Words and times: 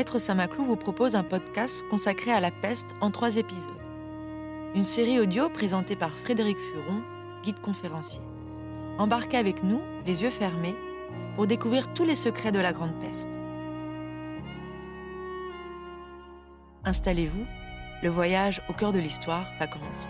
Lettre 0.00 0.18
Saint-Maclou 0.18 0.64
vous 0.64 0.76
propose 0.76 1.14
un 1.14 1.22
podcast 1.22 1.84
consacré 1.90 2.32
à 2.32 2.40
la 2.40 2.50
peste 2.50 2.86
en 3.02 3.10
trois 3.10 3.36
épisodes. 3.36 3.68
Une 4.74 4.82
série 4.82 5.20
audio 5.20 5.50
présentée 5.50 5.94
par 5.94 6.10
Frédéric 6.10 6.56
Furon, 6.56 7.02
guide 7.44 7.60
conférencier. 7.60 8.22
Embarquez 8.96 9.36
avec 9.36 9.62
nous, 9.62 9.78
les 10.06 10.22
yeux 10.22 10.30
fermés, 10.30 10.74
pour 11.36 11.46
découvrir 11.46 11.92
tous 11.92 12.04
les 12.04 12.14
secrets 12.14 12.50
de 12.50 12.58
la 12.58 12.72
Grande 12.72 12.94
Peste. 13.02 13.28
Installez-vous, 16.86 17.44
le 18.02 18.08
voyage 18.08 18.62
au 18.70 18.72
cœur 18.72 18.94
de 18.94 19.00
l'histoire 19.00 19.44
va 19.58 19.66
commencer. 19.66 20.08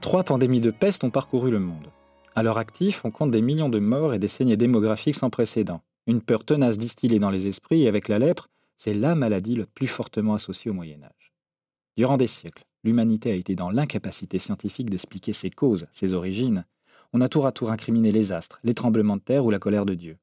Trois 0.00 0.24
pandémies 0.24 0.62
de 0.62 0.70
peste 0.70 1.04
ont 1.04 1.10
parcouru 1.10 1.50
le 1.50 1.60
monde. 1.60 1.90
À 2.38 2.44
leur 2.44 2.56
actif, 2.56 3.04
on 3.04 3.10
compte 3.10 3.32
des 3.32 3.42
millions 3.42 3.68
de 3.68 3.80
morts 3.80 4.14
et 4.14 4.20
des 4.20 4.28
saignées 4.28 4.56
démographiques 4.56 5.16
sans 5.16 5.28
précédent. 5.28 5.80
Une 6.06 6.22
peur 6.22 6.44
tenace 6.44 6.78
distillée 6.78 7.18
dans 7.18 7.30
les 7.32 7.48
esprits 7.48 7.82
et 7.82 7.88
avec 7.88 8.06
la 8.06 8.20
lèpre, 8.20 8.48
c'est 8.76 8.94
la 8.94 9.16
maladie 9.16 9.56
le 9.56 9.66
plus 9.66 9.88
fortement 9.88 10.34
associée 10.34 10.70
au 10.70 10.74
Moyen 10.74 11.02
Âge. 11.02 11.32
Durant 11.96 12.16
des 12.16 12.28
siècles, 12.28 12.62
l'humanité 12.84 13.32
a 13.32 13.34
été 13.34 13.56
dans 13.56 13.70
l'incapacité 13.70 14.38
scientifique 14.38 14.88
d'expliquer 14.88 15.32
ses 15.32 15.50
causes, 15.50 15.88
ses 15.90 16.12
origines. 16.14 16.64
On 17.12 17.22
a 17.22 17.28
tour 17.28 17.44
à 17.44 17.50
tour 17.50 17.72
incriminé 17.72 18.12
les 18.12 18.30
astres, 18.30 18.60
les 18.62 18.74
tremblements 18.74 19.16
de 19.16 19.22
terre 19.22 19.44
ou 19.44 19.50
la 19.50 19.58
colère 19.58 19.84
de 19.84 19.94
Dieu. 19.94 20.16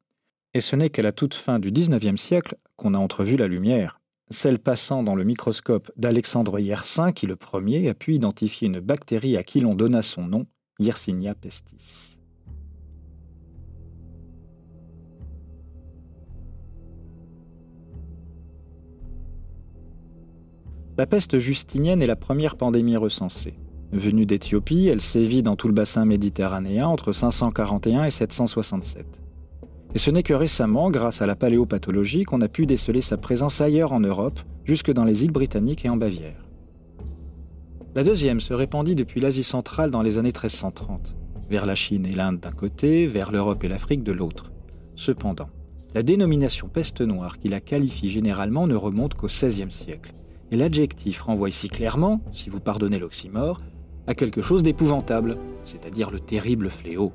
Et 0.54 0.62
ce 0.62 0.78
n'est 0.78 0.92
qu'à 0.92 1.02
la 1.02 1.12
toute 1.12 1.34
fin 1.34 1.60
du 1.60 1.70
XIXe 1.70 2.16
siècle 2.16 2.56
qu'on 2.78 2.94
a 2.94 2.98
entrevu 2.98 3.36
la 3.36 3.48
lumière, 3.48 4.00
celle 4.32 4.60
passant 4.60 5.04
dans 5.04 5.16
le 5.16 5.26
microscope 5.26 5.92
d'Alexandre 5.98 6.60
Yersin 6.60 7.12
qui 7.12 7.28
le 7.28 7.36
premier 7.36 7.90
a 7.90 7.94
pu 7.94 8.14
identifier 8.14 8.70
une 8.70 8.80
bactérie 8.80 9.36
à 9.36 9.44
qui 9.44 9.60
l'on 9.60 9.76
donna 9.76 10.02
son 10.02 10.24
nom, 10.24 10.48
Yersinia 10.78 11.34
pestis. 11.34 12.20
La 20.98 21.06
peste 21.06 21.40
justinienne 21.40 22.02
est 22.02 22.08
la 22.08 22.18
première 22.18 22.58
pandémie 22.58 22.98
recensée. 22.98 23.58
Venue 23.94 24.26
d'Éthiopie, 24.26 24.88
elle 24.88 25.00
sévit 25.00 25.44
dans 25.44 25.56
tout 25.56 25.68
le 25.70 25.74
bassin 25.74 26.04
méditerranéen 26.04 26.88
entre 26.88 27.14
541 27.14 28.04
et 28.04 28.12
767. 28.12 29.22
Et 29.94 29.98
ce 29.98 30.12
n'est 30.12 30.24
que 30.24 30.34
récemment, 30.34 30.92
grâce 30.92 31.22
à 31.22 31.26
la 31.26 31.38
paléopathologie, 31.38 32.24
qu'on 32.24 32.42
a 32.42 32.50
pu 32.50 32.66
déceler 32.66 33.02
sa 33.02 33.16
présence 33.16 33.62
ailleurs 33.62 33.94
en 33.94 34.02
Europe, 34.02 34.42
jusque 34.66 34.92
dans 34.92 35.06
les 35.06 35.24
îles 35.24 35.32
britanniques 35.32 35.86
et 35.86 35.90
en 35.90 35.96
Bavière. 35.96 36.45
La 37.96 38.04
deuxième 38.04 38.42
se 38.42 38.54
répandit 38.54 38.94
depuis 38.94 39.22
l'Asie 39.22 39.42
centrale 39.42 39.90
dans 39.90 40.02
les 40.02 40.18
années 40.18 40.34
1330, 40.34 41.16
vers 41.50 41.66
la 41.66 41.76
Chine 41.76 42.06
et 42.06 42.12
l'Inde 42.12 42.42
d'un 42.42 42.52
côté, 42.52 43.08
vers 43.08 43.32
l'Europe 43.32 43.64
et 43.64 43.70
l'Afrique 43.70 44.04
de 44.04 44.12
l'autre. 44.12 44.52
Cependant, 44.98 45.48
la 45.94 46.04
dénomination 46.04 46.68
peste 46.68 47.00
noire 47.00 47.40
qui 47.40 47.48
la 47.48 47.62
qualifie 47.62 48.10
généralement 48.10 48.68
ne 48.68 48.76
remonte 48.76 49.14
qu'au 49.14 49.28
XVIe 49.28 49.72
siècle, 49.72 50.12
et 50.52 50.58
l'adjectif 50.58 51.22
renvoie 51.22 51.48
ici 51.48 51.70
clairement, 51.70 52.20
si 52.34 52.50
vous 52.50 52.60
pardonnez 52.60 53.00
l'oxymore, 53.00 53.62
à 54.08 54.14
quelque 54.14 54.42
chose 54.42 54.62
d'épouvantable, 54.62 55.38
c'est-à-dire 55.64 56.12
le 56.12 56.20
terrible 56.20 56.70
fléau. 56.70 57.14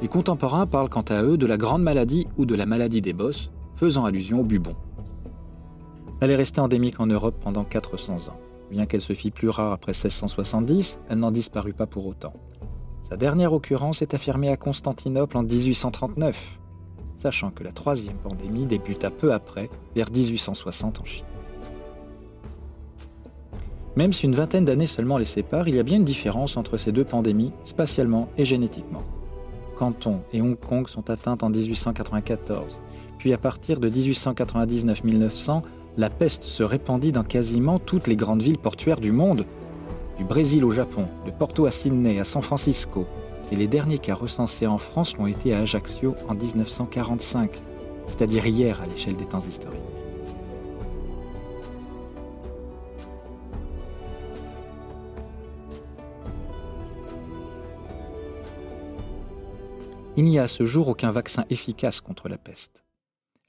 Les 0.00 0.08
contemporains 0.08 0.66
parlent 0.66 0.88
quant 0.88 1.02
à 1.02 1.22
eux 1.22 1.36
de 1.36 1.46
la 1.46 1.58
grande 1.58 1.82
maladie 1.82 2.26
ou 2.38 2.46
de 2.46 2.54
la 2.54 2.64
maladie 2.64 3.02
des 3.02 3.12
bosses, 3.12 3.50
faisant 3.74 4.06
allusion 4.06 4.40
au 4.40 4.44
bubon. 4.44 4.74
Elle 6.22 6.30
est 6.30 6.36
restée 6.36 6.62
endémique 6.62 6.98
en 6.98 7.06
Europe 7.06 7.36
pendant 7.42 7.64
400 7.64 8.14
ans. 8.30 8.40
Bien 8.70 8.86
qu'elle 8.86 9.00
se 9.00 9.12
fît 9.12 9.30
plus 9.30 9.48
rare 9.48 9.72
après 9.72 9.92
1670, 9.92 10.98
elle 11.08 11.18
n'en 11.18 11.30
disparut 11.30 11.72
pas 11.72 11.86
pour 11.86 12.06
autant. 12.06 12.32
Sa 13.02 13.16
dernière 13.16 13.52
occurrence 13.52 14.02
est 14.02 14.14
affirmée 14.14 14.50
à 14.50 14.56
Constantinople 14.56 15.36
en 15.36 15.44
1839, 15.44 16.58
sachant 17.18 17.50
que 17.50 17.62
la 17.62 17.70
troisième 17.70 18.16
pandémie 18.16 18.64
débuta 18.64 19.10
peu 19.10 19.32
après, 19.32 19.70
vers 19.94 20.10
1860 20.10 21.00
en 21.00 21.04
Chine. 21.04 21.26
Même 23.94 24.12
si 24.12 24.26
une 24.26 24.34
vingtaine 24.34 24.64
d'années 24.64 24.86
seulement 24.86 25.16
les 25.16 25.24
séparent, 25.24 25.68
il 25.68 25.76
y 25.76 25.78
a 25.78 25.82
bien 25.82 25.96
une 25.96 26.04
différence 26.04 26.56
entre 26.56 26.76
ces 26.76 26.92
deux 26.92 27.04
pandémies, 27.04 27.52
spatialement 27.64 28.28
et 28.36 28.44
génétiquement. 28.44 29.02
Canton 29.76 30.20
et 30.32 30.42
Hong 30.42 30.58
Kong 30.58 30.88
sont 30.88 31.08
atteintes 31.08 31.42
en 31.42 31.50
1894. 31.50 32.78
Puis 33.18 33.32
à 33.32 33.38
partir 33.38 33.80
de 33.80 33.88
1899-1900, 33.88 35.62
la 35.96 36.10
peste 36.10 36.44
se 36.44 36.62
répandit 36.62 37.12
dans 37.12 37.22
quasiment 37.22 37.78
toutes 37.78 38.06
les 38.06 38.16
grandes 38.16 38.42
villes 38.42 38.58
portuaires 38.58 39.00
du 39.00 39.12
monde, 39.12 39.46
du 40.18 40.24
Brésil 40.24 40.64
au 40.64 40.70
Japon, 40.70 41.06
de 41.24 41.30
Porto 41.30 41.66
à 41.66 41.70
Sydney, 41.70 42.18
à 42.18 42.24
San 42.24 42.42
Francisco. 42.42 43.06
Et 43.50 43.56
les 43.56 43.66
derniers 43.66 43.98
cas 43.98 44.14
recensés 44.14 44.66
en 44.66 44.78
France 44.78 45.16
l'ont 45.16 45.26
été 45.26 45.54
à 45.54 45.60
Ajaccio 45.60 46.14
en 46.28 46.34
1945, 46.34 47.62
c'est-à-dire 48.06 48.46
hier 48.46 48.80
à 48.80 48.86
l'échelle 48.86 49.16
des 49.16 49.26
temps 49.26 49.40
historiques. 49.40 49.80
Il 60.18 60.24
n'y 60.24 60.38
a 60.38 60.44
à 60.44 60.48
ce 60.48 60.64
jour 60.64 60.88
aucun 60.88 61.12
vaccin 61.12 61.44
efficace 61.50 62.00
contre 62.00 62.30
la 62.30 62.38
peste. 62.38 62.85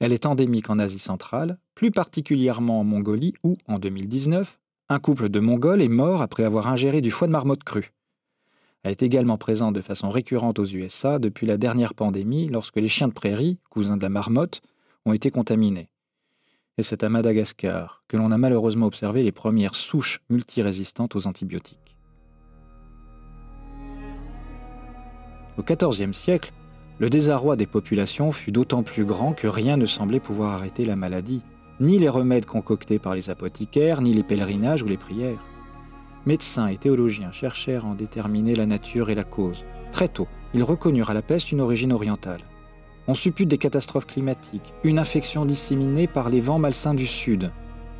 Elle 0.00 0.12
est 0.12 0.26
endémique 0.26 0.70
en 0.70 0.78
Asie 0.78 0.98
centrale, 0.98 1.58
plus 1.74 1.90
particulièrement 1.90 2.80
en 2.80 2.84
Mongolie 2.84 3.34
où, 3.42 3.56
en 3.66 3.78
2019, 3.78 4.58
un 4.88 4.98
couple 5.00 5.28
de 5.28 5.40
Mongols 5.40 5.82
est 5.82 5.88
mort 5.88 6.22
après 6.22 6.44
avoir 6.44 6.68
ingéré 6.68 7.00
du 7.00 7.10
foie 7.10 7.26
de 7.26 7.32
marmotte 7.32 7.64
cru. 7.64 7.92
Elle 8.84 8.92
est 8.92 9.02
également 9.02 9.38
présente 9.38 9.74
de 9.74 9.80
façon 9.80 10.08
récurrente 10.08 10.58
aux 10.58 10.64
USA 10.64 11.18
depuis 11.18 11.46
la 11.46 11.56
dernière 11.56 11.94
pandémie 11.94 12.48
lorsque 12.48 12.76
les 12.76 12.88
chiens 12.88 13.08
de 13.08 13.12
prairie, 13.12 13.58
cousins 13.70 13.96
de 13.96 14.02
la 14.02 14.08
marmotte, 14.08 14.62
ont 15.04 15.12
été 15.12 15.30
contaminés. 15.30 15.90
Et 16.78 16.84
c'est 16.84 17.02
à 17.02 17.08
Madagascar 17.08 18.04
que 18.06 18.16
l'on 18.16 18.30
a 18.30 18.38
malheureusement 18.38 18.86
observé 18.86 19.24
les 19.24 19.32
premières 19.32 19.74
souches 19.74 20.20
multirésistantes 20.30 21.16
aux 21.16 21.26
antibiotiques. 21.26 21.96
Au 25.58 25.62
XIVe 25.64 26.12
siècle, 26.12 26.52
le 26.98 27.10
désarroi 27.10 27.56
des 27.56 27.66
populations 27.66 28.32
fut 28.32 28.50
d'autant 28.50 28.82
plus 28.82 29.04
grand 29.04 29.32
que 29.32 29.46
rien 29.46 29.76
ne 29.76 29.86
semblait 29.86 30.20
pouvoir 30.20 30.52
arrêter 30.52 30.84
la 30.84 30.96
maladie, 30.96 31.42
ni 31.80 31.98
les 31.98 32.08
remèdes 32.08 32.46
concoctés 32.46 32.98
par 32.98 33.14
les 33.14 33.30
apothicaires, 33.30 34.00
ni 34.00 34.12
les 34.12 34.24
pèlerinages 34.24 34.82
ou 34.82 34.86
les 34.86 34.96
prières. 34.96 35.44
Médecins 36.26 36.66
et 36.66 36.76
théologiens 36.76 37.30
cherchèrent 37.30 37.86
à 37.86 37.88
en 37.90 37.94
déterminer 37.94 38.56
la 38.56 38.66
nature 38.66 39.10
et 39.10 39.14
la 39.14 39.22
cause. 39.22 39.64
Très 39.92 40.08
tôt, 40.08 40.26
ils 40.54 40.64
reconnurent 40.64 41.10
à 41.10 41.14
la 41.14 41.22
peste 41.22 41.52
une 41.52 41.60
origine 41.60 41.92
orientale. 41.92 42.40
On 43.06 43.14
suppute 43.14 43.48
des 43.48 43.58
catastrophes 43.58 44.06
climatiques, 44.06 44.74
une 44.82 44.98
infection 44.98 45.46
disséminée 45.46 46.08
par 46.08 46.28
les 46.28 46.40
vents 46.40 46.58
malsains 46.58 46.94
du 46.94 47.06
sud. 47.06 47.52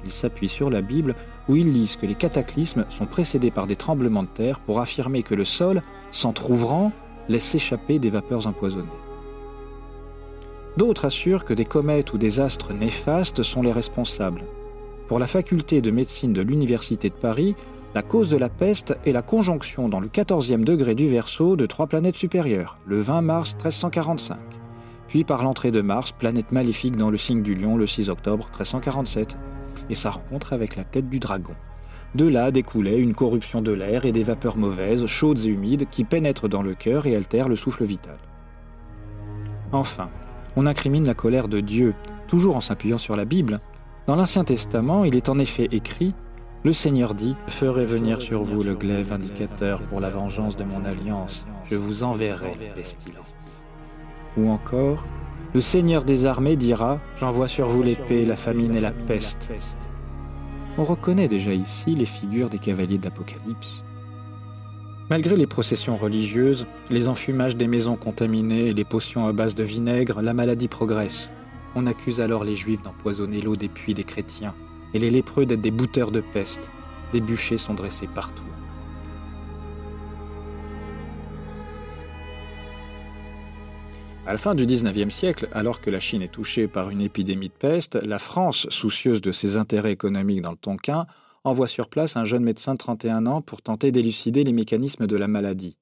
Ils 0.04 0.12
s'appuient 0.12 0.48
sur 0.48 0.70
la 0.70 0.82
Bible 0.82 1.14
où 1.48 1.56
ils 1.56 1.72
lisent 1.72 1.96
que 1.96 2.06
les 2.06 2.14
cataclysmes 2.14 2.84
sont 2.88 3.06
précédés 3.06 3.50
par 3.50 3.66
des 3.66 3.76
tremblements 3.76 4.24
de 4.24 4.28
terre 4.28 4.60
pour 4.60 4.80
affirmer 4.80 5.22
que 5.22 5.34
le 5.34 5.44
sol, 5.44 5.82
s'entr'ouvrant, 6.10 6.92
laisse 7.28 7.44
s'échapper 7.44 7.98
des 7.98 8.10
vapeurs 8.10 8.46
empoisonnées. 8.46 8.88
D'autres 10.76 11.06
assurent 11.06 11.44
que 11.44 11.54
des 11.54 11.64
comètes 11.64 12.12
ou 12.12 12.18
des 12.18 12.40
astres 12.40 12.72
néfastes 12.72 13.42
sont 13.42 13.62
les 13.62 13.72
responsables. 13.72 14.44
Pour 15.08 15.18
la 15.18 15.26
faculté 15.26 15.80
de 15.80 15.90
médecine 15.90 16.32
de 16.32 16.42
l'Université 16.42 17.08
de 17.08 17.14
Paris, 17.14 17.56
la 17.94 18.02
cause 18.02 18.28
de 18.28 18.36
la 18.36 18.48
peste 18.48 18.96
est 19.06 19.12
la 19.12 19.22
conjonction 19.22 19.88
dans 19.88 20.00
le 20.00 20.08
14e 20.08 20.62
degré 20.62 20.94
du 20.94 21.08
Verseau 21.08 21.56
de 21.56 21.66
trois 21.66 21.86
planètes 21.86 22.16
supérieures, 22.16 22.76
le 22.86 23.00
20 23.00 23.22
mars 23.22 23.54
1345, 23.54 24.36
puis 25.08 25.24
par 25.24 25.42
l'entrée 25.42 25.70
de 25.70 25.80
Mars, 25.80 26.12
planète 26.12 26.52
maléfique 26.52 26.96
dans 26.96 27.10
le 27.10 27.16
signe 27.16 27.42
du 27.42 27.54
lion 27.54 27.76
le 27.76 27.86
6 27.86 28.10
octobre 28.10 28.44
1347, 28.50 29.36
et 29.88 29.94
sa 29.94 30.10
rencontre 30.10 30.52
avec 30.52 30.76
la 30.76 30.84
tête 30.84 31.08
du 31.08 31.18
dragon. 31.18 31.54
De 32.14 32.26
là 32.26 32.50
découlait 32.50 32.98
une 32.98 33.14
corruption 33.14 33.60
de 33.60 33.72
l'air 33.72 34.04
et 34.04 34.12
des 34.12 34.22
vapeurs 34.22 34.56
mauvaises, 34.56 35.04
chaudes 35.06 35.40
et 35.40 35.48
humides, 35.48 35.86
qui 35.90 36.04
pénètrent 36.04 36.48
dans 36.48 36.62
le 36.62 36.74
cœur 36.74 37.06
et 37.06 37.14
altèrent 37.14 37.48
le 37.48 37.56
souffle 37.56 37.84
vital. 37.84 38.16
Enfin, 39.72 40.08
on 40.56 40.66
incrimine 40.66 41.06
la 41.06 41.14
colère 41.14 41.48
de 41.48 41.60
Dieu, 41.60 41.94
toujours 42.26 42.56
en 42.56 42.60
s'appuyant 42.60 42.98
sur 42.98 43.14
la 43.14 43.26
Bible. 43.26 43.60
Dans 44.06 44.16
l'Ancien 44.16 44.44
Testament, 44.44 45.04
il 45.04 45.16
est 45.16 45.28
en 45.28 45.38
effet 45.38 45.68
écrit 45.70 46.14
Le 46.64 46.72
Seigneur 46.72 47.14
dit 47.14 47.36
ferai 47.46 47.84
venir 47.84 48.22
sur 48.22 48.42
vous 48.42 48.62
le 48.62 48.74
glaive 48.74 49.12
indicateur 49.12 49.82
pour 49.82 50.00
la 50.00 50.08
vengeance 50.08 50.56
de 50.56 50.64
mon 50.64 50.84
alliance, 50.86 51.44
je 51.70 51.76
vous 51.76 52.04
enverrai 52.04 52.52
pestilence. 52.74 53.36
Ou 54.38 54.48
encore 54.48 55.04
Le 55.52 55.60
Seigneur 55.60 56.04
des 56.04 56.24
armées 56.24 56.56
dira 56.56 56.98
J'envoie 57.16 57.48
sur 57.48 57.68
vous 57.68 57.82
l'épée, 57.82 58.24
la 58.24 58.36
famine 58.36 58.74
et 58.74 58.80
la 58.80 58.92
peste. 58.92 59.52
On 60.78 60.84
reconnaît 60.84 61.26
déjà 61.26 61.52
ici 61.52 61.96
les 61.96 62.06
figures 62.06 62.48
des 62.48 62.60
cavaliers 62.60 62.98
d'Apocalypse. 62.98 63.82
Malgré 65.10 65.36
les 65.36 65.48
processions 65.48 65.96
religieuses, 65.96 66.68
les 66.88 67.08
enfumages 67.08 67.56
des 67.56 67.66
maisons 67.66 67.96
contaminées 67.96 68.68
et 68.68 68.74
les 68.74 68.84
potions 68.84 69.26
à 69.26 69.32
base 69.32 69.56
de 69.56 69.64
vinaigre, 69.64 70.22
la 70.22 70.34
maladie 70.34 70.68
progresse. 70.68 71.32
On 71.74 71.88
accuse 71.88 72.20
alors 72.20 72.44
les 72.44 72.54
juifs 72.54 72.84
d'empoisonner 72.84 73.40
l'eau 73.40 73.56
des 73.56 73.68
puits 73.68 73.94
des 73.94 74.04
chrétiens 74.04 74.54
et 74.94 75.00
les 75.00 75.10
lépreux 75.10 75.46
d'être 75.46 75.60
des 75.60 75.72
bouteurs 75.72 76.12
de 76.12 76.20
peste. 76.20 76.70
Des 77.12 77.20
bûchers 77.20 77.58
sont 77.58 77.74
dressés 77.74 78.08
partout. 78.14 78.47
À 84.26 84.32
la 84.32 84.38
fin 84.38 84.54
du 84.54 84.66
XIXe 84.66 85.14
siècle, 85.14 85.48
alors 85.52 85.80
que 85.80 85.90
la 85.90 86.00
Chine 86.00 86.22
est 86.22 86.32
touchée 86.32 86.68
par 86.68 86.90
une 86.90 87.00
épidémie 87.00 87.48
de 87.48 87.54
peste, 87.54 87.94
la 88.04 88.18
France, 88.18 88.68
soucieuse 88.68 89.20
de 89.20 89.32
ses 89.32 89.56
intérêts 89.56 89.92
économiques 89.92 90.42
dans 90.42 90.50
le 90.50 90.56
Tonkin, 90.56 91.06
envoie 91.44 91.68
sur 91.68 91.88
place 91.88 92.16
un 92.16 92.24
jeune 92.24 92.44
médecin 92.44 92.74
de 92.74 92.78
31 92.78 93.26
ans 93.26 93.40
pour 93.40 93.62
tenter 93.62 93.90
d'élucider 93.90 94.44
les 94.44 94.52
mécanismes 94.52 95.06
de 95.06 95.16
la 95.16 95.28
maladie. 95.28 95.76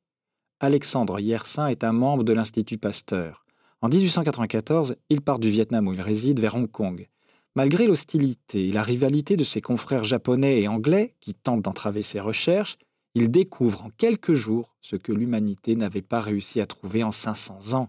Alexandre 0.61 1.21
Yersin 1.21 1.67
est 1.67 1.85
un 1.85 1.93
membre 1.93 2.25
de 2.25 2.33
l'Institut 2.33 2.79
Pasteur. 2.79 3.45
En 3.83 3.89
1894, 3.89 4.97
il 5.11 5.21
part 5.21 5.39
du 5.39 5.51
Vietnam 5.51 5.87
où 5.89 5.93
il 5.93 6.01
réside 6.01 6.41
vers 6.41 6.55
Hong 6.55 6.71
Kong. 6.71 7.09
Malgré 7.57 7.87
l'hostilité 7.87 8.69
et 8.69 8.73
la 8.73 8.83
rivalité 8.83 9.37
de 9.37 9.45
ses 9.45 9.61
confrères 9.61 10.05
japonais 10.05 10.61
et 10.61 10.69
anglais 10.69 11.15
qui 11.21 11.35
tentent 11.35 11.63
d'entraver 11.63 12.03
ses 12.03 12.21
recherches, 12.21 12.79
il 13.15 13.31
découvre 13.31 13.87
en 13.87 13.91
quelques 13.97 14.35
jours 14.35 14.77
ce 14.83 14.97
que 14.97 15.13
l'humanité 15.13 15.75
n'avait 15.75 16.03
pas 16.03 16.21
réussi 16.21 16.61
à 16.61 16.67
trouver 16.67 17.03
en 17.03 17.13
500 17.13 17.73
ans. 17.73 17.89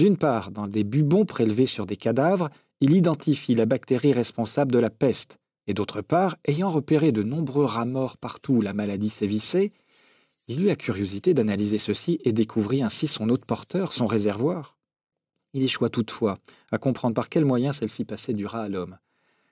D'une 0.00 0.16
part, 0.16 0.50
dans 0.50 0.66
des 0.66 0.82
bubons 0.82 1.26
prélevés 1.26 1.66
sur 1.66 1.84
des 1.84 1.98
cadavres, 1.98 2.48
il 2.80 2.96
identifie 2.96 3.54
la 3.54 3.66
bactérie 3.66 4.14
responsable 4.14 4.72
de 4.72 4.78
la 4.78 4.88
peste, 4.88 5.36
et 5.66 5.74
d'autre 5.74 6.00
part, 6.00 6.36
ayant 6.46 6.70
repéré 6.70 7.12
de 7.12 7.22
nombreux 7.22 7.66
rats 7.66 7.84
morts 7.84 8.16
partout 8.16 8.54
où 8.54 8.60
la 8.62 8.72
maladie 8.72 9.10
sévissait, 9.10 9.72
il 10.48 10.62
eut 10.62 10.68
la 10.68 10.74
curiosité 10.74 11.34
d'analyser 11.34 11.76
ceci 11.76 12.18
et 12.24 12.32
découvrit 12.32 12.82
ainsi 12.82 13.06
son 13.06 13.28
hôte 13.28 13.44
porteur, 13.44 13.92
son 13.92 14.06
réservoir. 14.06 14.78
Il 15.52 15.62
échoua 15.62 15.90
toutefois 15.90 16.38
à 16.72 16.78
comprendre 16.78 17.14
par 17.14 17.28
quels 17.28 17.44
moyens 17.44 17.76
celle-ci 17.76 18.06
passait 18.06 18.32
du 18.32 18.46
rat 18.46 18.62
à 18.62 18.68
l'homme. 18.70 18.96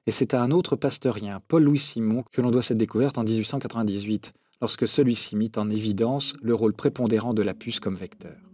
Et 0.07 0.13
c'est 0.13 0.33
à 0.33 0.41
un 0.41 0.51
autre 0.51 0.77
pasteurien, 0.77 1.43
Paul-Louis 1.49 1.79
Simon, 1.79 2.25
que 2.33 2.41
l'on 2.41 2.51
doit 2.51 2.63
cette 2.63 2.79
découverte 2.79 3.19
en 3.19 3.25
1898, 3.25 4.33
lorsque 4.63 4.89
celui-ci 4.89 5.37
mit 5.37 5.53
en 5.57 5.69
évidence 5.69 6.33
le 6.41 6.55
rôle 6.55 6.73
prépondérant 6.73 7.35
de 7.35 7.43
la 7.43 7.53
puce 7.53 7.81
comme 7.81 7.97
vecteur. 7.97 8.48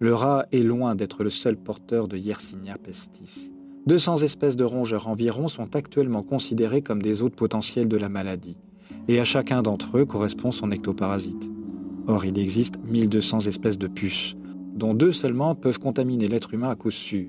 Le 0.00 0.12
rat 0.12 0.46
est 0.50 0.62
loin 0.62 0.96
d'être 0.96 1.22
le 1.22 1.30
seul 1.30 1.56
porteur 1.56 2.08
de 2.08 2.16
Yersinia 2.16 2.76
pestis. 2.78 3.52
200 3.86 4.18
espèces 4.18 4.56
de 4.56 4.64
rongeurs 4.64 5.06
environ 5.06 5.46
sont 5.46 5.76
actuellement 5.76 6.22
considérées 6.22 6.82
comme 6.82 7.00
des 7.00 7.22
hôtes 7.22 7.36
potentiels 7.36 7.88
de 7.88 7.96
la 7.96 8.08
maladie, 8.08 8.56
et 9.06 9.20
à 9.20 9.24
chacun 9.24 9.62
d'entre 9.62 9.98
eux 9.98 10.04
correspond 10.04 10.50
son 10.50 10.72
ectoparasite. 10.72 11.48
Or, 12.08 12.24
il 12.24 12.38
existe 12.38 12.74
1200 12.84 13.40
espèces 13.46 13.78
de 13.78 13.86
puces, 13.86 14.34
dont 14.74 14.94
deux 14.94 15.12
seulement 15.12 15.54
peuvent 15.54 15.78
contaminer 15.78 16.26
l'être 16.26 16.54
humain 16.54 16.70
à 16.70 16.76
coup 16.76 16.90
sûr. 16.90 17.28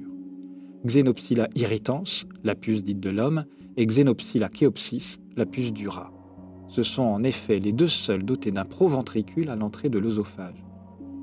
Xenopsylla 0.85 1.49
irritans, 1.55 2.25
la 2.43 2.55
puce 2.55 2.83
dite 2.83 2.99
de 2.99 3.09
l'homme, 3.11 3.43
et 3.77 3.85
Xenopsylla 3.85 4.49
cheopsis, 4.51 5.19
la 5.35 5.45
puce 5.45 5.71
du 5.71 5.87
rat. 5.87 6.11
Ce 6.67 6.81
sont 6.81 7.03
en 7.03 7.23
effet 7.23 7.59
les 7.59 7.73
deux 7.73 7.87
seuls 7.87 8.23
dotés 8.23 8.51
d'un 8.51 8.65
proventricule 8.65 9.49
à 9.49 9.55
l'entrée 9.55 9.89
de 9.89 9.99
l'œsophage. 9.99 10.65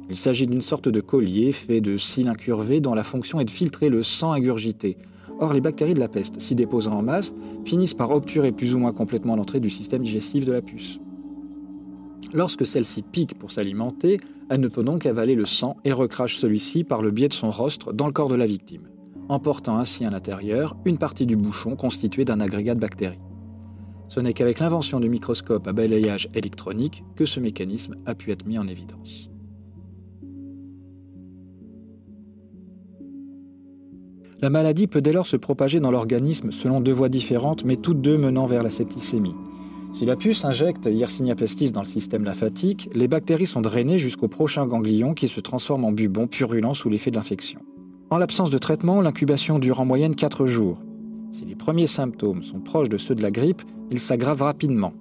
Il 0.09 0.17
s'agit 0.17 0.47
d'une 0.47 0.61
sorte 0.61 0.89
de 0.89 1.01
collier 1.01 1.53
fait 1.53 1.81
de 1.81 1.97
cils 1.97 2.29
incurvés 2.29 2.81
dont 2.81 2.95
la 2.95 3.05
fonction 3.05 3.41
est 3.41 3.45
de 3.45 3.51
filtrer 3.51 3.89
le 3.89 4.03
sang 4.03 4.33
ingurgité. 4.33 4.99
Or, 5.41 5.55
les 5.55 5.61
bactéries 5.61 5.95
de 5.95 6.01
la 6.01 6.09
peste, 6.09 6.41
s'y 6.41 6.55
déposant 6.55 6.93
en 6.93 7.03
masse, 7.03 7.35
finissent 7.65 7.95
par 7.95 8.11
obturer 8.11 8.53
plus 8.53 8.75
ou 8.75 8.79
moins 8.79 8.93
complètement 8.93 9.37
l'entrée 9.37 9.61
du 9.61 9.71
système 9.71 10.03
digestif 10.03 10.45
de 10.45 10.53
la 10.53 10.63
puce. 10.63 10.99
Lorsque 12.35 12.67
celle-ci 12.67 13.03
pique 13.03 13.39
pour 13.39 13.53
s'alimenter, 13.53 14.19
elle 14.49 14.61
ne 14.61 14.69
peut 14.69 14.83
donc 14.83 15.07
avaler 15.07 15.35
le 15.35 15.47
sang 15.47 15.77
et 15.85 15.93
recrache 15.93 16.37
celui-ci 16.37 16.85
par 16.85 17.03
le 17.03 17.11
biais 17.11 17.29
de 17.29 17.35
son 17.35 17.51
rostre 17.51 17.93
dans 17.93 18.07
le 18.07 18.13
corps 18.13 18.29
de 18.29 18.35
la 18.35 18.47
victime, 18.47 18.89
emportant 19.29 19.77
ainsi 19.77 20.05
à 20.05 20.11
l'intérieur 20.11 20.77
une 20.85 20.99
partie 20.99 21.27
du 21.27 21.37
bouchon 21.37 21.77
constitué 21.77 22.25
d'un 22.25 22.41
agrégat 22.41 22.75
de 22.75 22.81
bactéries. 22.81 23.21
Ce 24.09 24.21
n'est 24.21 24.35
qu'avec 24.35 24.61
l'invention 24.61 25.01
du 25.01 25.09
microscope 25.09 25.67
à 25.67 25.73
balayage 25.73 26.29
électronique 26.35 27.03
que 27.17 27.25
ce 27.25 27.41
mécanisme 27.41 27.97
a 28.05 28.15
pu 28.15 28.31
être 28.31 28.47
mis 28.47 28.59
en 28.59 28.67
évidence. 28.67 29.31
La 34.43 34.51
maladie 34.51 34.89
peut 34.89 35.01
dès 35.01 35.13
lors 35.13 35.29
se 35.29 35.37
propager 35.37 35.79
dans 35.79 35.93
l'organisme 35.93 36.51
selon 36.51 36.81
deux 36.81 36.93
voies 36.93 37.09
différentes, 37.09 37.65
mais 37.65 37.77
toutes 37.77 38.01
deux 38.01 38.19
menant 38.19 38.45
vers 38.45 38.65
la 38.65 38.71
septicémie. 38.71 39.37
Si 39.93 40.05
la 40.05 40.17
puce 40.17 40.45
injecte 40.45 40.87
Yersinia 40.87 41.37
pestis 41.37 41.71
dans 41.71 41.83
le 41.83 41.87
système 41.87 42.25
lymphatique, 42.25 42.91
les 42.93 43.07
bactéries 43.07 43.47
sont 43.47 43.61
drainées 43.61 44.01
jusqu'au 44.01 44.27
prochain 44.27 44.67
ganglion 44.67 45.15
qui 45.15 45.29
se 45.29 45.39
transforme 45.39 45.85
en 45.85 45.93
bubon 45.93 46.27
purulent 46.27 46.75
sous 46.75 46.91
l'effet 46.91 47.13
de 47.13 47.17
l'infection. 47.17 47.61
En 48.11 48.19
l'absence 48.19 48.51
de 48.51 48.59
traitement, 48.59 49.01
l'incubation 49.01 49.61
dure 49.61 49.81
en 49.81 49.85
moyenne 49.85 50.17
4 50.17 50.47
jours. 50.47 50.83
Si 51.31 51.45
les 51.45 51.55
premiers 51.55 51.87
symptômes 51.87 52.43
sont 52.43 52.59
proches 52.59 52.89
de 52.89 52.99
ceux 52.99 53.15
de 53.15 53.23
la 53.23 53.31
grippe, 53.31 53.63
ils 53.93 54.01
s'aggravent 54.01 54.43
rapidement. 54.43 54.93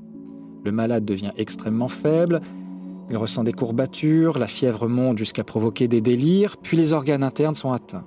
Le 0.64 0.72
malade 0.72 1.04
devient 1.04 1.32
extrêmement 1.36 1.88
faible, 1.88 2.42
il 3.10 3.18
ressent 3.18 3.44
des 3.44 3.54
courbatures, 3.54 4.38
la 4.38 4.46
fièvre 4.46 4.88
monte 4.88 5.18
jusqu'à 5.18 5.44
provoquer 5.44 5.88
des 5.88 6.02
délires, 6.02 6.58
puis 6.58 6.78
les 6.78 6.94
organes 6.94 7.24
internes 7.24 7.56
sont 7.56 7.72
atteints. 7.72 8.06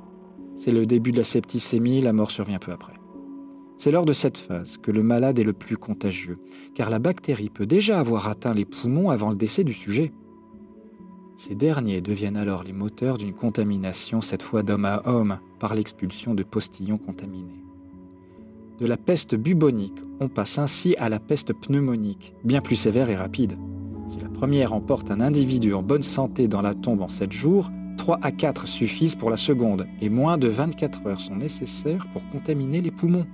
C'est 0.57 0.71
le 0.71 0.87
début 0.87 1.13
de 1.13 1.19
la 1.19 1.25
septicémie, 1.25 2.01
la 2.01 2.13
mort 2.13 2.31
survient 2.31 2.59
peu 2.59 2.73
après. 2.73 2.95
C'est 3.77 3.91
lors 3.91 4.05
de 4.05 4.13
cette 4.13 4.39
phase 4.39 4.79
que 4.79 4.93
le 4.93 5.03
malade 5.03 5.39
est 5.39 5.45
le 5.45 5.53
plus 5.53 5.77
contagieux, 5.77 6.39
car 6.75 6.91
la 6.91 7.01
bactérie 7.01 7.51
peut 7.51 7.67
déjà 7.67 7.99
avoir 7.99 8.29
atteint 8.29 8.55
les 8.55 8.65
poumons 8.65 9.11
avant 9.11 9.31
le 9.31 9.37
décès 9.37 9.65
du 9.65 9.73
sujet. 9.73 10.13
Ces 11.37 11.57
derniers 11.57 12.01
deviennent 12.01 12.37
alors 12.37 12.63
les 12.63 12.73
moteurs 12.73 13.19
d'une 13.19 13.35
contamination, 13.35 14.21
cette 14.21 14.43
fois 14.43 14.63
d'homme 14.63 14.85
à 14.85 15.03
homme, 15.07 15.39
par 15.59 15.75
l'expulsion 15.75 16.35
de 16.35 16.45
postillons 16.45 16.99
contaminés. 16.99 17.65
De 18.79 18.87
la 18.87 18.97
peste 18.97 19.35
bubonique, 19.35 19.99
on 20.21 20.29
passe 20.29 20.59
ainsi 20.59 20.95
à 20.99 21.09
la 21.09 21.19
peste 21.19 21.53
pneumonique, 21.53 22.35
bien 22.45 22.61
plus 22.61 22.77
sévère 22.77 23.11
et 23.11 23.17
rapide. 23.17 23.59
Si 24.07 24.21
la 24.21 24.29
première 24.29 24.73
emporte 24.73 25.11
un 25.11 25.21
individu 25.21 25.75
en 25.75 25.83
bonne 25.83 26.03
santé 26.03 26.47
dans 26.47 26.63
la 26.63 26.75
tombe 26.75 27.01
en 27.01 27.09
7 27.09 27.33
jours, 27.33 27.71
3 27.97 28.19
à 28.23 28.33
4 28.33 28.67
suffisent 28.67 29.15
pour 29.15 29.31
la 29.31 29.37
seconde 29.37 29.87
et 30.01 30.09
moins 30.09 30.37
de 30.37 30.49
24 30.49 31.07
heures 31.07 31.21
sont 31.21 31.37
nécessaires 31.37 32.07
pour 32.13 32.27
contaminer 32.29 32.81
les 32.81 32.91
poumons. 32.91 33.27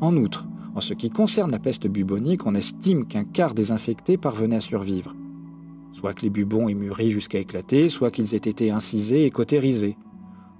En 0.00 0.16
outre, 0.16 0.46
en 0.74 0.80
ce 0.80 0.94
qui 0.94 1.10
concerne 1.10 1.52
la 1.52 1.58
peste 1.58 1.86
bubonique, 1.86 2.46
on 2.46 2.54
estime 2.54 3.06
qu'un 3.06 3.24
quart 3.24 3.54
des 3.54 3.70
infectés 3.70 4.16
parvenaient 4.16 4.56
à 4.56 4.60
survivre. 4.60 5.14
Soit 5.92 6.14
que 6.14 6.22
les 6.22 6.30
bubons 6.30 6.68
aient 6.68 6.74
mûri 6.74 7.10
jusqu'à 7.10 7.38
éclater, 7.38 7.88
soit 7.88 8.10
qu'ils 8.10 8.34
aient 8.34 8.38
été 8.38 8.72
incisés 8.72 9.24
et 9.24 9.30
cautérisés. 9.30 9.96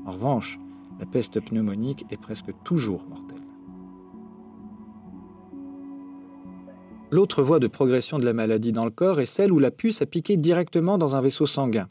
En 0.07 0.13
revanche, 0.13 0.61
la 1.01 1.07
peste 1.07 1.41
pneumonique 1.41 2.07
est 2.11 2.21
presque 2.21 2.53
toujours 2.63 3.05
mortelle. 3.09 3.39
L'autre 7.11 7.43
voie 7.43 7.59
de 7.59 7.67
progression 7.67 8.19
de 8.19 8.25
la 8.25 8.33
maladie 8.33 8.73
dans 8.73 8.85
le 8.85 8.91
corps 8.91 9.21
est 9.21 9.27
celle 9.27 9.53
où 9.53 9.59
la 9.59 9.71
puce 9.71 10.03
a 10.03 10.07
piqué 10.07 10.37
directement 10.37 10.99
dans 10.99 11.17
un 11.17 11.21
vaisseau 11.21 11.47
sanguin. 11.47 11.89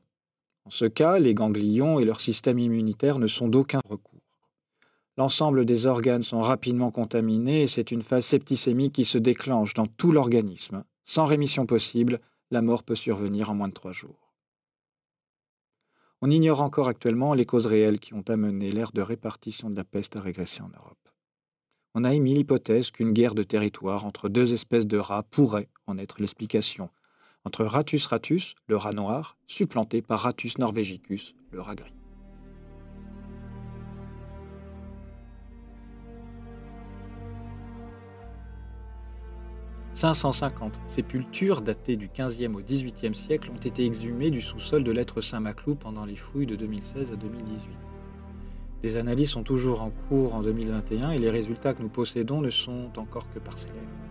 En 0.66 0.70
ce 0.70 0.86
cas, 0.86 1.20
les 1.20 1.34
ganglions 1.34 2.00
et 2.00 2.06
leur 2.06 2.22
système 2.22 2.60
immunitaire 2.60 3.20
ne 3.20 3.28
sont 3.28 3.48
d'aucun 3.48 3.82
recours. 3.90 4.22
L'ensemble 5.18 5.66
des 5.66 5.86
organes 5.86 6.24
sont 6.24 6.42
rapidement 6.42 6.90
contaminés 6.90 7.64
et 7.64 7.68
c'est 7.68 7.92
une 7.92 8.02
phase 8.02 8.26
septicémique 8.26 8.94
qui 8.94 9.06
se 9.06 9.18
déclenche 9.18 9.74
dans 9.74 9.86
tout 9.86 10.12
l'organisme. 10.12 10.84
Sans 11.04 11.26
rémission 11.26 11.66
possible, 11.66 12.20
la 12.50 12.62
mort 12.62 12.84
peut 12.84 12.96
survenir 12.96 13.52
en 13.52 13.56
moins 13.56 13.68
de 13.68 13.74
trois 13.74 13.92
jours. 13.92 14.34
On 16.22 16.30
ignore 16.30 16.62
encore 16.62 16.88
actuellement 16.88 17.34
les 17.34 17.44
causes 17.44 17.66
réelles 17.66 18.00
qui 18.00 18.14
ont 18.14 18.24
amené 18.30 18.72
l'ère 18.72 18.94
de 18.94 19.02
répartition 19.02 19.70
de 19.70 19.76
la 19.76 19.84
peste 19.84 20.16
à 20.16 20.22
régresser 20.22 20.62
en 20.62 20.70
Europe. 20.70 21.10
On 21.94 22.06
a 22.06 22.14
émis 22.14 22.34
l'hypothèse 22.34 22.90
qu'une 22.90 23.12
guerre 23.12 23.36
de 23.36 23.44
territoire 23.44 24.06
entre 24.06 24.30
deux 24.30 24.54
espèces 24.54 24.88
de 24.88 24.98
rats 24.98 25.24
pourrait 25.24 25.68
en 25.86 25.98
être 25.98 26.20
l'explication, 26.20 26.90
entre 27.46 27.66
Ratus 27.66 28.06
ratus, 28.06 28.56
le 28.68 28.78
rat 28.78 28.94
noir, 28.94 29.38
supplanté 29.48 30.02
par 30.02 30.22
Ratus 30.22 30.58
norvegicus, 30.58 31.36
le 31.52 31.62
rat 31.62 31.76
gris. 31.76 31.94
«550 39.96 40.82
sépultures 40.88 41.62
datées 41.62 41.98
du 41.98 42.08
15e 42.08 42.56
au 42.56 42.62
18e 42.62 43.14
siècle 43.14 43.52
ont 43.52 43.60
été 43.60 43.86
exhumées 43.86 44.32
du 44.32 44.42
sous-sol 44.42 44.84
de 44.84 44.92
l'être 44.92 45.22
Saint-Maclou 45.22 45.76
pendant 45.76 46.06
les 46.06 46.16
fouilles 46.16 46.48
de 46.48 46.56
2016 46.56 47.12
à 47.12 47.16
2018. 47.16 47.70
Des 48.82 48.98
analyses 48.98 49.30
sont 49.30 49.44
toujours 49.44 49.84
en 49.84 49.92
cours 49.92 50.34
en 50.34 50.42
2021 50.42 51.12
et 51.12 51.20
les 51.20 51.30
résultats 51.30 51.76
que 51.76 51.84
nous 51.84 51.90
possédons 51.90 52.42
ne 52.42 52.50
sont 52.50 52.90
encore 52.98 53.32
que 53.32 53.40
parcellaires. 53.40 54.03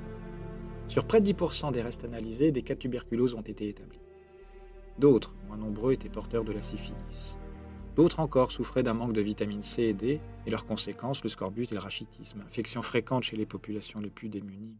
Sur 0.93 1.07
près 1.07 1.23
de 1.23 1.33
10% 1.33 1.73
des 1.73 1.81
restes 1.81 2.05
analysés, 2.05 2.53
des 2.53 2.61
cas 2.61 2.75
de 2.75 2.79
tuberculose 2.79 3.33
ont 3.33 3.41
été 3.41 3.67
établis. 3.67 4.03
D'autres, 4.99 5.35
moins 5.47 5.57
nombreux, 5.57 5.95
étaient 5.95 6.11
porteurs 6.11 6.45
de 6.45 6.53
la 6.53 6.61
syphilis. 6.61 7.39
D'autres 7.97 8.21
encore 8.21 8.53
souffraient 8.53 8.83
d'un 8.83 8.93
manque 8.93 9.15
de 9.15 9.23
vitamine 9.23 9.63
C 9.63 9.85
et 9.85 9.95
D, 9.95 10.21
et 10.45 10.51
leurs 10.51 10.67
conséquences, 10.67 11.23
le 11.23 11.31
scorbut 11.31 11.73
et 11.73 11.75
le 11.75 11.81
rachitisme, 11.81 12.43
infections 12.43 12.83
fréquentes 12.83 13.23
chez 13.23 13.37
les 13.37 13.47
populations 13.47 14.01
les 14.01 14.11
plus 14.11 14.29
démunies. 14.29 14.77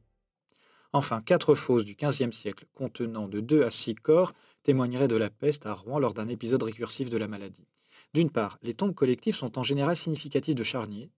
Enfin, 0.93 1.23
quatre 1.23 1.55
fosses 1.55 1.87
du 1.87 1.95
XVe 1.95 2.33
siècle, 2.33 2.67
contenant 2.75 3.27
de 3.27 3.41
2 3.41 3.65
à 3.65 3.71
6 3.71 3.95
corps, 3.95 4.35
témoigneraient 4.65 5.09
de 5.09 5.17
la 5.17 5.31
peste 5.31 5.65
à 5.65 5.73
Rouen 5.73 5.99
lors 5.99 6.13
d'un 6.13 6.29
épisode 6.29 6.63
récursif 6.63 7.09
de 7.09 7.17
la 7.17 7.27
maladie. 7.27 7.67
D'une 8.13 8.29
part, 8.29 8.59
les 8.63 8.75
tombes 8.75 8.95
collectives 8.95 9.37
sont 9.37 9.59
en 9.59 9.63
général 9.63 9.97
significatives 9.97 10.57
de 10.57 10.63
charniers, 10.63 11.09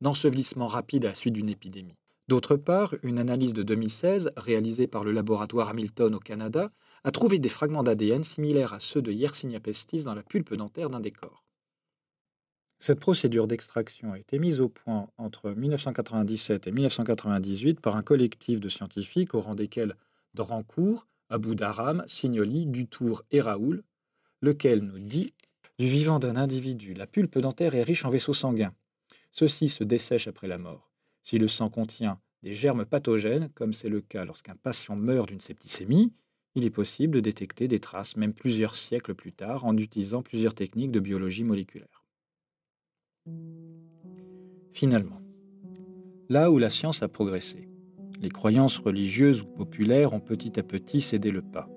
d'ensevelissement 0.00 0.68
rapide 0.68 1.04
à 1.04 1.08
la 1.08 1.14
suite 1.14 1.34
d'une 1.34 1.50
épidémie. 1.50 1.98
D'autre 2.28 2.56
part, 2.56 2.94
une 3.02 3.18
analyse 3.18 3.54
de 3.54 3.62
2016, 3.62 4.32
réalisée 4.36 4.86
par 4.86 5.02
le 5.02 5.12
laboratoire 5.12 5.70
Hamilton 5.70 6.14
au 6.14 6.18
Canada, 6.18 6.70
a 7.04 7.10
trouvé 7.10 7.38
des 7.38 7.48
fragments 7.48 7.82
d'ADN 7.82 8.22
similaires 8.22 8.74
à 8.74 8.80
ceux 8.80 9.00
de 9.00 9.10
Yersinia 9.10 9.60
pestis 9.60 10.04
dans 10.04 10.14
la 10.14 10.22
pulpe 10.22 10.52
dentaire 10.52 10.90
d'un 10.90 11.00
des 11.00 11.10
corps. 11.10 11.46
Cette 12.78 13.00
procédure 13.00 13.46
d'extraction 13.46 14.12
a 14.12 14.18
été 14.18 14.38
mise 14.38 14.60
au 14.60 14.68
point 14.68 15.08
entre 15.16 15.50
1997 15.50 16.66
et 16.66 16.72
1998 16.72 17.80
par 17.80 17.96
un 17.96 18.02
collectif 18.02 18.60
de 18.60 18.68
scientifiques 18.68 19.34
au 19.34 19.40
rang 19.40 19.54
desquels 19.54 19.94
Drancourt, 20.34 21.06
Abou 21.30 21.54
Daram, 21.54 22.04
Signoli, 22.06 22.66
Dutour 22.66 23.22
et 23.30 23.40
Raoul, 23.40 23.82
lequel 24.42 24.80
nous 24.80 24.98
dit 24.98 25.32
Du 25.78 25.86
vivant 25.86 26.18
d'un 26.18 26.36
individu, 26.36 26.92
la 26.92 27.06
pulpe 27.06 27.38
dentaire 27.38 27.74
est 27.74 27.82
riche 27.82 28.04
en 28.04 28.10
vaisseaux 28.10 28.34
sanguins. 28.34 28.74
Ceux-ci 29.32 29.68
se 29.68 29.82
dessèchent 29.82 30.28
après 30.28 30.46
la 30.46 30.58
mort. 30.58 30.87
Si 31.28 31.36
le 31.36 31.46
sang 31.46 31.68
contient 31.68 32.18
des 32.42 32.54
germes 32.54 32.86
pathogènes, 32.86 33.50
comme 33.50 33.74
c'est 33.74 33.90
le 33.90 34.00
cas 34.00 34.24
lorsqu'un 34.24 34.56
patient 34.56 34.96
meurt 34.96 35.28
d'une 35.28 35.40
septicémie, 35.40 36.10
il 36.54 36.64
est 36.64 36.70
possible 36.70 37.16
de 37.16 37.20
détecter 37.20 37.68
des 37.68 37.80
traces 37.80 38.16
même 38.16 38.32
plusieurs 38.32 38.74
siècles 38.74 39.14
plus 39.14 39.32
tard 39.32 39.66
en 39.66 39.76
utilisant 39.76 40.22
plusieurs 40.22 40.54
techniques 40.54 40.90
de 40.90 41.00
biologie 41.00 41.44
moléculaire. 41.44 42.06
Finalement, 44.72 45.20
là 46.30 46.50
où 46.50 46.56
la 46.56 46.70
science 46.70 47.02
a 47.02 47.08
progressé, 47.08 47.68
les 48.22 48.30
croyances 48.30 48.78
religieuses 48.78 49.42
ou 49.42 49.48
populaires 49.48 50.14
ont 50.14 50.20
petit 50.20 50.58
à 50.58 50.62
petit 50.62 51.02
cédé 51.02 51.30
le 51.30 51.42
pas. 51.42 51.68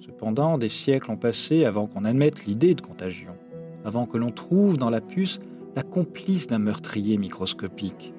Cependant, 0.00 0.58
des 0.58 0.68
siècles 0.68 1.10
ont 1.10 1.16
passé 1.16 1.64
avant 1.64 1.86
qu'on 1.86 2.04
admette 2.04 2.44
l'idée 2.44 2.74
de 2.74 2.82
contagion, 2.82 3.38
avant 3.86 4.04
que 4.04 4.18
l'on 4.18 4.32
trouve 4.32 4.76
dans 4.76 4.90
la 4.90 5.00
puce 5.00 5.38
la 5.76 5.82
complice 5.82 6.46
d'un 6.46 6.58
meurtrier 6.58 7.16
microscopique. 7.16 8.12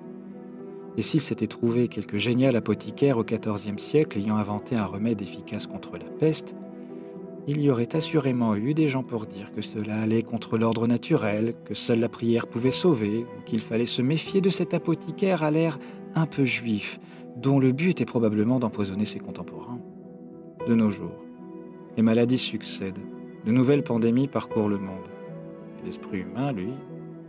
Et 0.97 1.01
s'il 1.01 1.21
s'était 1.21 1.47
trouvé 1.47 1.88
quelque 1.88 2.17
génial 2.17 2.55
apothicaire 2.55 3.17
au 3.17 3.23
XIVe 3.23 3.77
siècle 3.77 4.19
ayant 4.19 4.35
inventé 4.35 4.75
un 4.75 4.85
remède 4.85 5.21
efficace 5.21 5.65
contre 5.65 5.97
la 5.97 6.05
peste, 6.05 6.55
il 7.45 7.59
y 7.59 7.69
aurait 7.69 7.95
assurément 7.95 8.55
eu 8.55 8.73
des 8.73 8.88
gens 8.88 9.03
pour 9.03 9.25
dire 9.25 9.51
que 9.51 9.62
cela 9.62 10.01
allait 10.01 10.21
contre 10.21 10.57
l'ordre 10.57 10.88
naturel, 10.88 11.53
que 11.65 11.73
seule 11.73 12.00
la 12.00 12.07
prière 12.07 12.47
pouvait 12.47 12.71
sauver, 12.71 13.25
qu'il 13.45 13.59
fallait 13.59 13.85
se 13.85 14.01
méfier 14.01 14.39
de 14.39 14.50
cet 14.50 14.73
apothicaire 14.73 15.43
à 15.43 15.51
l'air 15.51 15.77
un 16.15 16.25
peu 16.25 16.45
juif, 16.45 17.00
dont 17.35 17.59
le 17.59 17.73
but 17.73 17.89
était 17.89 18.05
probablement 18.05 18.59
d'empoisonner 18.59 19.05
ses 19.05 19.19
contemporains. 19.19 19.81
De 20.67 20.75
nos 20.75 20.89
jours, 20.89 21.25
les 21.97 22.03
maladies 22.03 22.38
succèdent, 22.38 23.03
de 23.45 23.51
nouvelles 23.51 23.83
pandémies 23.83 24.29
parcourent 24.29 24.69
le 24.69 24.77
monde. 24.77 25.09
L'esprit 25.83 26.19
humain, 26.19 26.53
lui, 26.53 26.69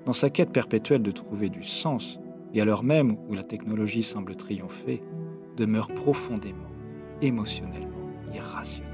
dans 0.06 0.12
sa 0.12 0.30
quête 0.30 0.52
perpétuelle 0.52 1.02
de 1.02 1.10
trouver 1.10 1.48
du 1.48 1.64
sens, 1.64 2.20
et 2.54 2.60
à 2.60 2.64
l'heure 2.64 2.84
même 2.84 3.16
où 3.28 3.34
la 3.34 3.42
technologie 3.42 4.04
semble 4.04 4.36
triompher, 4.36 5.02
demeure 5.56 5.88
profondément, 5.92 6.70
émotionnellement 7.20 8.10
irrationnel. 8.32 8.90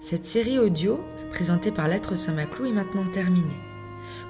Cette 0.00 0.26
série 0.26 0.58
audio, 0.58 0.98
présentée 1.30 1.70
par 1.70 1.86
Lettre 1.86 2.16
Saint-Maclou, 2.16 2.66
est 2.66 2.72
maintenant 2.72 3.04
terminée. 3.14 3.69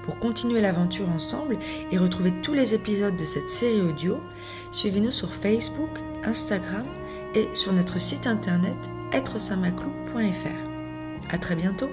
Pour 0.03 0.17
continuer 0.17 0.61
l'aventure 0.61 1.07
ensemble 1.09 1.57
et 1.91 1.97
retrouver 1.97 2.33
tous 2.41 2.53
les 2.53 2.73
épisodes 2.73 3.15
de 3.15 3.25
cette 3.25 3.49
série 3.49 3.81
audio, 3.81 4.19
suivez-nous 4.71 5.11
sur 5.11 5.31
Facebook, 5.31 5.91
Instagram 6.23 6.85
et 7.35 7.47
sur 7.53 7.71
notre 7.71 7.99
site 7.99 8.25
internet 8.25 8.77
êtresaintmaclou.fr. 9.13 11.33
À 11.33 11.37
très 11.37 11.55
bientôt! 11.55 11.89